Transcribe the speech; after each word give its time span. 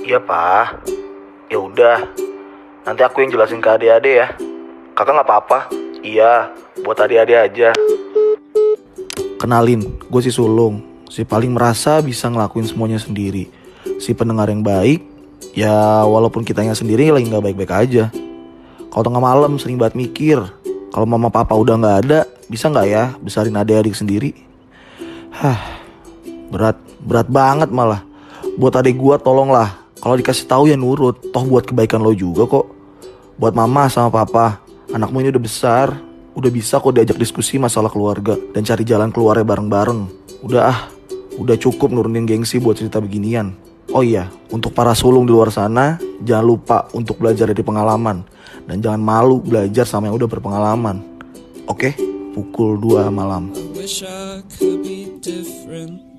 Iya, 0.00 0.16
Pak. 0.16 0.88
Ya 1.52 1.60
udah. 1.60 1.98
Nanti 2.88 3.04
aku 3.04 3.20
yang 3.20 3.36
jelasin 3.36 3.60
ke 3.60 3.68
adik-adik 3.68 4.14
ya. 4.24 4.28
Kakak 4.96 5.12
nggak 5.12 5.28
apa-apa. 5.28 5.58
Iya, 6.00 6.48
buat 6.80 6.96
adik-adik 6.96 7.38
aja. 7.38 7.70
Kenalin, 9.36 9.84
gue 10.08 10.22
si 10.24 10.32
Sulung. 10.32 10.80
Si 11.12 11.28
paling 11.28 11.52
merasa 11.52 12.00
bisa 12.00 12.30
ngelakuin 12.32 12.64
semuanya 12.64 12.96
sendiri. 12.96 13.52
Si 14.00 14.16
pendengar 14.16 14.48
yang 14.48 14.64
baik, 14.64 15.04
ya 15.52 16.06
walaupun 16.08 16.46
kitanya 16.46 16.72
sendiri 16.72 17.12
lagi 17.12 17.28
nggak 17.28 17.52
baik-baik 17.52 17.72
aja. 17.74 18.04
Kalau 18.88 19.04
tengah 19.04 19.20
malam 19.20 19.58
sering 19.58 19.76
banget 19.76 19.98
mikir, 19.98 20.38
kalau 20.94 21.04
mama 21.04 21.28
papa 21.28 21.58
udah 21.58 21.74
nggak 21.74 21.98
ada, 22.06 22.24
bisa 22.46 22.70
nggak 22.70 22.86
ya 22.86 23.04
besarin 23.18 23.58
adik-adik 23.58 23.98
sendiri? 23.98 24.30
Hah, 25.34 25.58
berat, 26.48 26.78
berat 27.02 27.26
banget 27.26 27.68
malah. 27.74 28.06
Buat 28.54 28.78
adik 28.78 28.94
gua 28.94 29.18
tolonglah, 29.18 29.81
kalau 30.02 30.18
dikasih 30.18 30.50
tahu 30.50 30.66
ya 30.66 30.74
nurut, 30.74 31.30
toh 31.30 31.46
buat 31.46 31.62
kebaikan 31.62 32.02
lo 32.02 32.10
juga 32.10 32.42
kok. 32.50 32.66
Buat 33.38 33.54
mama 33.54 33.86
sama 33.86 34.10
papa, 34.10 34.58
anakmu 34.90 35.22
ini 35.22 35.30
udah 35.30 35.38
besar, 35.38 35.94
udah 36.34 36.50
bisa 36.50 36.82
kok 36.82 36.90
diajak 36.90 37.14
diskusi 37.14 37.54
masalah 37.54 37.86
keluarga 37.86 38.34
dan 38.50 38.66
cari 38.66 38.82
jalan 38.82 39.14
keluarnya 39.14 39.46
bareng-bareng. 39.46 40.00
Udah 40.42 40.62
ah, 40.74 40.80
udah 41.38 41.54
cukup 41.54 41.94
nurunin 41.94 42.26
gengsi 42.26 42.58
buat 42.58 42.82
cerita 42.82 42.98
beginian. 42.98 43.54
Oh 43.94 44.02
iya, 44.02 44.26
untuk 44.50 44.74
para 44.74 44.90
sulung 44.90 45.22
di 45.22 45.30
luar 45.30 45.54
sana, 45.54 46.02
jangan 46.18 46.46
lupa 46.50 46.78
untuk 46.98 47.22
belajar 47.22 47.46
dari 47.46 47.62
pengalaman. 47.62 48.26
Dan 48.66 48.82
jangan 48.82 48.98
malu 48.98 49.38
belajar 49.38 49.86
sama 49.86 50.10
yang 50.10 50.18
udah 50.18 50.26
berpengalaman. 50.26 50.98
Oke, 51.70 51.94
pukul 52.34 52.74
2 52.74 53.06
malam. 53.06 53.54
I 53.54 53.78
wish 53.78 54.02
I 54.02 54.42
could 54.58 54.82
be 54.82 55.14
different. 55.22 56.11